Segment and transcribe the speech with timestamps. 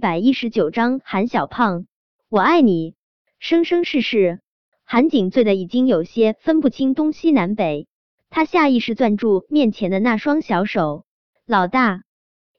[0.00, 1.86] 百一十九章，韩小胖，
[2.30, 2.94] 我爱你，
[3.38, 4.40] 生生世世。
[4.82, 7.86] 韩景醉的已经有些分不清东西南北，
[8.30, 11.04] 他下意识攥住面前的那双小手。
[11.46, 12.02] 老大，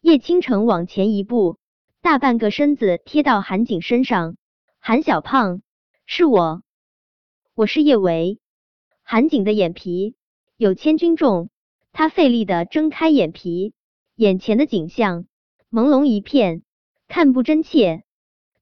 [0.00, 1.58] 叶倾城往前一步，
[2.00, 4.36] 大半个身子贴到韩景身上。
[4.80, 5.60] 韩小胖，
[6.06, 6.62] 是我，
[7.54, 8.40] 我是叶维。
[9.02, 10.16] 韩景的眼皮
[10.56, 11.50] 有千钧重，
[11.92, 13.74] 他费力的睁开眼皮，
[14.14, 15.26] 眼前的景象
[15.70, 16.62] 朦胧一片，
[17.08, 18.04] 看不真切。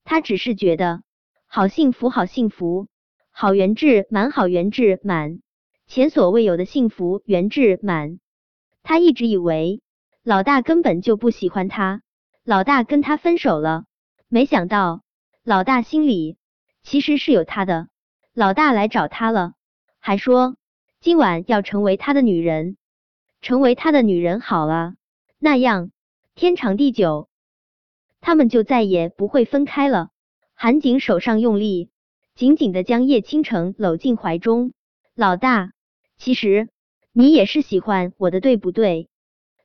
[0.04, 1.02] 他只是觉得
[1.46, 2.88] 好幸福，好幸福。
[3.36, 5.40] 好缘至满，好缘至满，
[5.88, 8.20] 前所未有的幸福缘至满。
[8.84, 9.82] 他一直以为
[10.22, 12.02] 老大根本就不喜欢他，
[12.44, 13.86] 老大跟他分手了。
[14.28, 15.02] 没想到
[15.42, 16.36] 老大心里
[16.84, 17.88] 其实是有他的。
[18.34, 19.54] 老大来找他了，
[19.98, 20.56] 还说
[21.00, 22.76] 今晚要成为他的女人，
[23.42, 24.94] 成为他的女人好了，
[25.40, 25.90] 那样
[26.36, 27.28] 天长地久，
[28.24, 30.08] 他们就再也不会分开了。
[30.54, 31.90] 韩景手上用力。
[32.34, 34.72] 紧紧的将叶倾城搂进怀中，
[35.14, 35.72] 老大，
[36.16, 36.68] 其实
[37.12, 39.08] 你也是喜欢我的，对不对？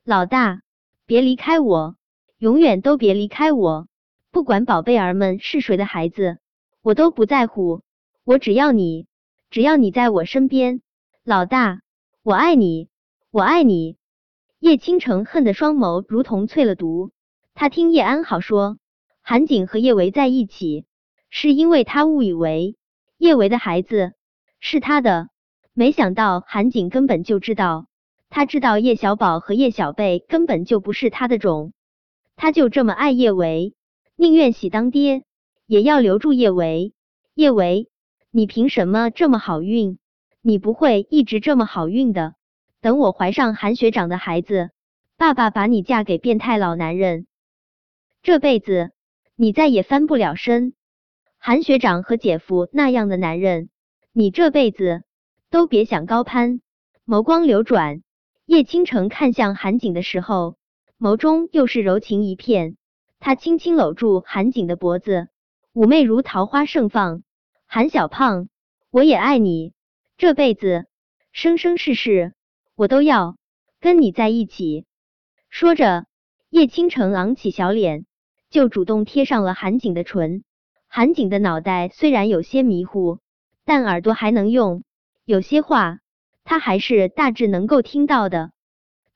[0.03, 0.61] 老大，
[1.07, 1.95] 别离开我，
[2.37, 3.87] 永远都别离开我，
[4.29, 6.37] 不管宝贝儿们是谁的孩子，
[6.83, 7.81] 我都不在乎，
[8.23, 9.07] 我只要你，
[9.49, 10.81] 只要你在我身边。
[11.23, 11.81] 老大，
[12.21, 12.89] 我爱你，
[13.31, 13.97] 我爱你。
[14.59, 17.09] 叶倾城恨的双眸如同淬了毒，
[17.61, 18.77] 他听叶安好说，
[19.21, 20.85] 韩景和叶维在一起。
[21.29, 22.77] 是因为他误以为
[23.17, 24.13] 叶维的孩子
[24.61, 25.27] 是他的，
[25.73, 27.87] 没想到韩景根本就知道，
[28.29, 31.73] 他知道叶小宝和叶小贝根本就不是他的种，
[32.37, 33.73] 他就这么爱叶维，
[34.15, 35.23] 宁愿喜当爹
[35.65, 36.93] 也要留住叶维。
[37.33, 37.89] 叶维，
[38.31, 39.99] 你凭什么这么好运？
[40.41, 42.35] 你不会一直这么好运的。
[42.79, 44.69] 等我怀上韩学长的孩子，
[45.17, 47.27] 爸爸把你嫁给变态老男人，
[48.21, 48.91] 这辈子
[49.35, 50.73] 你再也翻不了身。
[51.37, 53.69] 韩学长和姐夫那样的男人，
[54.11, 55.03] 你这辈子
[55.49, 56.59] 都别想高攀。
[57.05, 58.03] 眸光流转，
[58.45, 60.57] 叶倾城看向韩景的时候，
[60.99, 62.75] 眸中又是柔情一片。
[63.19, 65.29] 他轻轻搂住韩景的脖子，
[65.73, 67.23] 妩媚如桃花盛放。
[67.65, 68.49] 韩小胖，
[68.91, 69.73] 我也爱你，
[70.17, 70.87] 这辈子
[71.31, 72.33] 生生世世，
[72.75, 73.37] 我都要
[73.79, 74.85] 跟你在一起。
[75.49, 76.05] 说着，
[76.49, 78.05] 叶倾城昂起小脸，
[78.49, 80.43] 就主动贴上了韩景的唇。
[80.87, 83.19] 韩景的脑袋虽然有些迷糊，
[83.63, 84.83] 但耳朵还能用，
[85.23, 85.99] 有些话
[86.43, 88.51] 他还是大致能够听到的。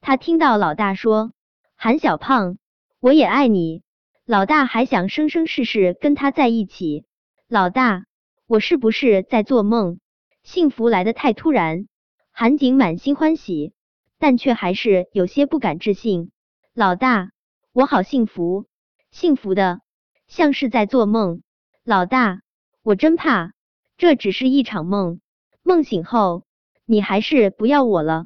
[0.02, 1.32] 他听到老大说
[1.76, 2.58] ：“韩小胖，
[3.00, 3.82] 我也爱你。”
[4.26, 7.06] 老大还想生生世世跟他在一起。
[7.50, 8.06] 老大，
[8.48, 10.00] 我是不是在做梦？
[10.44, 11.88] 幸福来的太突然。
[12.32, 13.74] 韩景满心欢喜，
[14.20, 16.32] 但却还是有些不敢置信。
[16.74, 17.32] 老大，
[17.74, 18.66] 我好幸福，
[19.14, 19.82] 幸福的
[20.26, 21.44] 像是在做梦。
[21.84, 22.42] 老大，
[22.82, 23.54] 我真怕
[23.96, 25.22] 这只是一场梦，
[25.62, 26.46] 梦醒后
[26.84, 28.26] 你还是不要我了。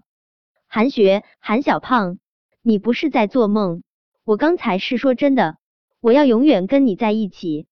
[0.65, 2.19] 韩雪，韩小胖，
[2.61, 3.83] 你不是在做梦，
[4.23, 5.57] 我刚才是说真的，
[5.99, 7.67] 我要永远跟你在一起。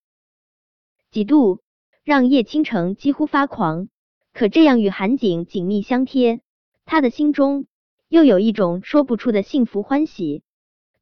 [1.10, 1.62] 几度
[2.04, 3.88] 让叶倾城几乎发狂，
[4.34, 6.42] 可这样与韩景紧密相贴，
[6.84, 7.66] 他的心中
[8.08, 10.42] 又有一种说不出的幸福欢喜。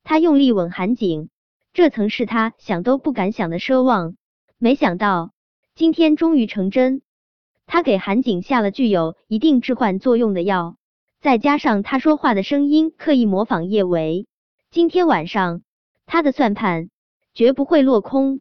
[0.04, 1.28] 他用力吻韩景，
[1.74, 4.14] 这曾是他想都不敢想的奢望。
[4.58, 5.32] 没想到
[5.74, 7.02] 今天终于成真，
[7.66, 10.76] 他给韩景下了具有一定致幻作用的药，
[11.20, 14.28] 再加上他说话的声音刻意模仿叶维，
[14.70, 15.62] 今天晚上
[16.06, 16.90] 他的算盘
[17.34, 18.40] 绝不会落空。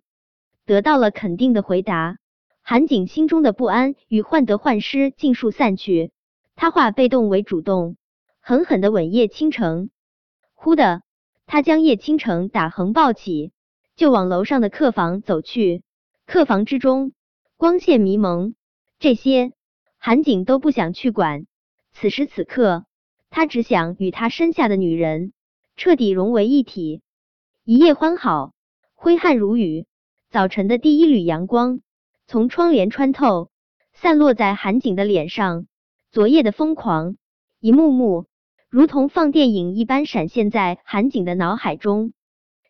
[0.67, 2.17] 得到了肯定的回答，
[2.61, 6.11] 韩景心中的不安与患得患失尽数散去，
[6.55, 7.97] 他化被动为主动，
[8.39, 9.89] 狠狠的吻叶倾城。
[10.53, 11.01] 忽的，
[11.45, 13.51] 他将叶倾城打横抱起，
[13.95, 15.83] 就往楼上的客房走去。
[16.25, 17.11] 客房之中，
[17.57, 18.55] 光线迷蒙，
[18.99, 19.51] 这些
[19.97, 21.45] 韩景都不想去管。
[21.91, 22.85] 此时此刻，
[23.29, 25.33] 他只想与他身下的女人
[25.75, 27.01] 彻底融为一体。
[27.65, 28.53] 一夜欢好，
[28.93, 29.85] 挥汗如雨。
[30.29, 31.81] 早晨的第一缕阳光
[32.25, 33.51] 从窗帘穿透，
[33.93, 35.67] 散落在韩景的脸上。
[36.11, 37.17] 昨夜的疯狂，
[37.59, 38.25] 一幕幕
[38.73, 42.11] 如同放电影一般闪现在韩景的脑海中。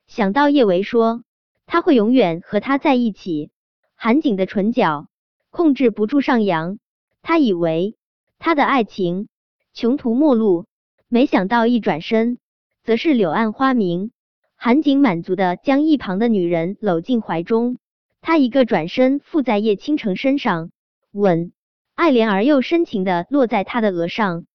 [0.05, 1.23] 想到叶维说。
[1.65, 3.51] 他会永远和他在一起。
[3.95, 5.07] 韩景的唇角
[5.49, 6.77] 控制不住上扬，
[7.21, 7.95] 他以为
[8.37, 9.29] 他的爱情
[9.73, 10.65] 穷途末路，
[11.07, 12.37] 没想到一转身
[12.83, 14.11] 则是柳暗花明。
[14.57, 17.77] 韩景满足的将一旁的女人搂进怀中，
[18.19, 20.69] 他一个转身附在叶倾城身上，
[21.13, 21.53] 吻
[21.95, 24.45] 爱怜而又深情的落在他的额上。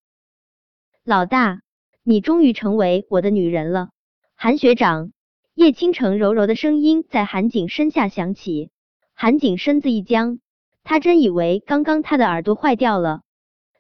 [1.09, 1.63] 老大，
[2.03, 3.89] 你终于成为我的女人了，
[4.35, 5.11] 韩学长。
[5.55, 8.69] 叶倾城柔柔的声音在韩景身下响起，
[9.15, 10.39] 韩景身子一僵，
[10.85, 13.23] 他真以为刚刚他的耳朵坏掉了。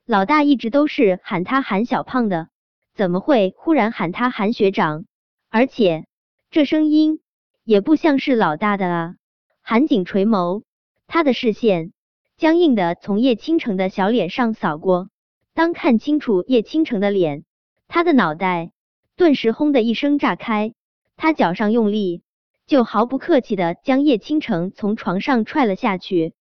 [0.06, 2.48] 老大一直都是喊他韩小胖的，
[2.94, 5.04] 怎么会忽然喊他韩学长？
[5.50, 6.06] 而且
[6.50, 7.20] 这声音
[7.62, 9.14] 也不像是老大的啊！
[9.60, 10.62] 韩景垂眸，
[11.06, 11.92] 他的视线
[12.38, 15.10] 僵硬的从叶倾城的小脸上扫过，
[15.58, 17.42] 当看清楚叶倾城的脸，
[17.88, 18.70] 他的脑袋
[19.16, 20.72] 顿时轰的一声炸开，
[21.16, 22.22] 他脚上用力，
[22.68, 26.32] 就毫不客气的将叶倾城从床上踹了下去。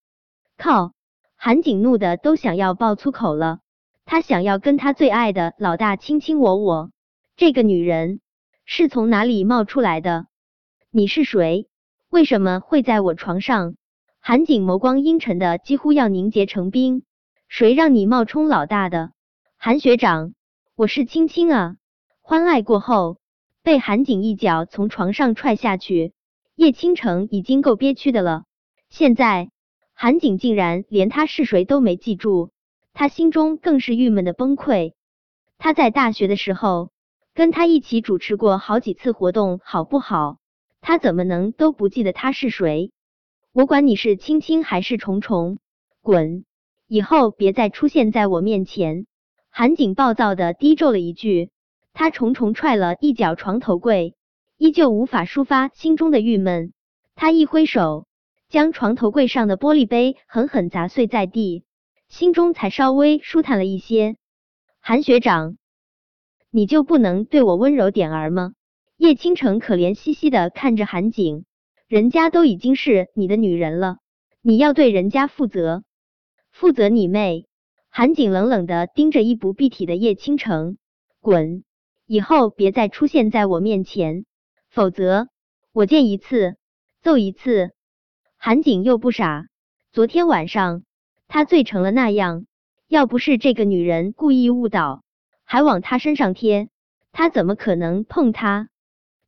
[0.55, 0.91] 靠！
[1.35, 3.61] 韩景怒的都想要爆粗口了，
[4.05, 6.91] 他想要跟他最爱的老大卿卿我我。
[7.35, 8.19] 这个女人
[8.65, 10.27] 是从哪里冒出来的？
[10.91, 11.67] 你是谁？
[12.11, 13.77] 为什么会在我床上？
[14.19, 17.01] 韩景眸光阴沉的几乎要凝结成冰。
[17.47, 19.11] 谁让你冒充老大的？
[19.57, 20.33] 韩学长，
[20.75, 21.77] 我是青青啊！
[22.21, 23.17] 欢爱过后，
[23.63, 26.13] 被韩景一脚从床上踹下去，
[26.55, 28.43] 叶倾城已经够憋屈的了，
[28.89, 29.49] 现在。
[29.93, 32.51] 韩景竟然连他是谁都没记住，
[32.93, 34.93] 他心中更是郁闷的崩溃。
[35.57, 36.91] 他在大学的时候
[37.33, 40.37] 跟他一起主持过好几次活动，好不好？
[40.81, 42.91] 他怎么能都不记得他是谁？
[43.53, 45.57] 我管你是青青还是虫虫，
[46.01, 46.43] 滚！
[46.87, 49.05] 以后别再出现在我面前！
[49.49, 51.49] 韩景暴躁的低咒了一句，
[51.93, 54.15] 他重重踹了一脚床头柜，
[54.57, 56.73] 依旧无法抒发心中的郁闷。
[57.15, 58.05] 他一挥手。
[58.49, 61.65] 将床头柜上的玻璃杯狠狠砸碎在地，
[62.07, 64.15] 心中才稍微舒坦了一些。
[64.79, 65.57] 韩学长，
[66.49, 68.53] 你就不能对我温柔点儿吗？
[68.95, 71.43] 叶倾城可怜兮兮的看着韩景，
[71.89, 73.97] 人家都已经是你的女人了，
[74.41, 75.83] 你要对人家负责，
[76.59, 77.45] 负责你妹！
[77.87, 80.79] 韩景冷冷的盯着衣不蔽体的叶倾城，
[81.21, 81.63] 滚！
[82.07, 84.25] 以后别再出现在我面前，
[84.67, 85.27] 否则
[85.71, 86.55] 我见一次
[86.99, 87.75] 揍一次。
[88.37, 89.45] 韩景又不傻，
[89.91, 90.81] 昨天晚上
[91.27, 92.47] 他醉成了那样，
[92.87, 95.03] 要不是这个女人故意误导，
[95.43, 96.69] 还往他身上贴，
[97.11, 98.69] 他怎么可能碰她？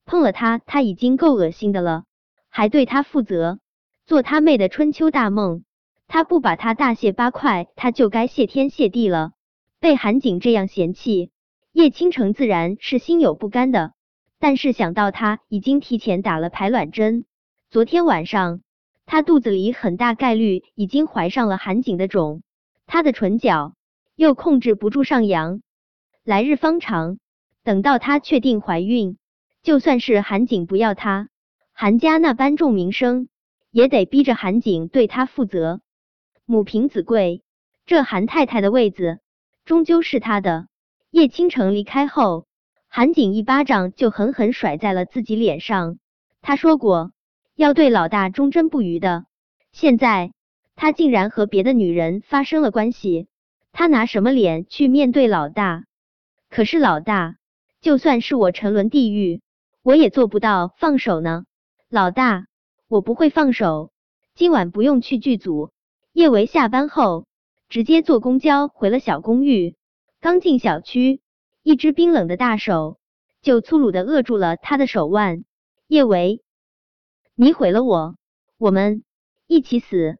[0.04, 2.06] 碰了她，他已经够恶心的了，
[2.50, 3.60] 还对她负责，
[4.08, 5.64] 做他妹的春秋大梦。
[6.12, 9.34] 他不把他大卸八块，他就该谢天谢地了。
[9.80, 11.30] 被韩景这样嫌弃，
[11.72, 13.94] 叶倾城自然是心有不甘的。
[14.40, 17.26] 但是想到他已经提前打了排卵针，
[17.70, 18.62] 昨天晚上。
[19.06, 22.42] 他肚子里很大概率已经怀上了韩景的种，
[22.88, 23.76] 他的唇角
[24.16, 25.62] 又控制不住上扬。
[26.24, 27.20] 来日方长，
[27.64, 29.18] 等到他确定怀孕，
[29.62, 31.30] 就算是韩景不要他，
[31.72, 33.28] 韩家那般重名声，
[33.70, 35.82] 也得逼着韩景对他负责。
[36.52, 37.44] 母凭子贵，
[37.86, 39.20] 这韩太太的位子
[39.66, 40.66] 终究是他的。
[41.12, 42.48] 叶倾城离开后，
[42.88, 46.00] 韩景一巴掌就狠狠甩在了自己脸上。
[46.42, 47.12] 他说过。
[47.56, 49.26] 要对老大忠贞不渝的，
[49.74, 50.32] 现在
[50.76, 53.28] 他竟然和别的女人发生了关系，
[53.72, 55.84] 他拿什么脸去面对老大？
[56.50, 57.36] 可是老大，
[57.80, 59.42] 就算是我沉沦地狱，
[59.84, 61.44] 我也做不到放手呢。
[61.90, 62.48] 老大，
[62.88, 63.92] 我不会放手。
[64.34, 65.70] 今晚不用去剧组，
[66.20, 67.28] 叶维下班后
[67.70, 69.78] 直接坐公交回了小公寓。
[70.20, 71.22] 刚进小区，
[71.64, 73.00] 一只冰冷的大手
[73.42, 75.46] 就粗鲁的扼住了他的手腕。
[75.88, 76.44] 叶维。
[77.36, 78.18] 你毁了我，
[78.58, 79.06] 我们
[79.48, 80.18] 一起死。